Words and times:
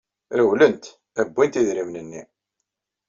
Rewlent, 0.37 0.83
wwint 1.33 1.59
idrimen-nni. 1.61 2.23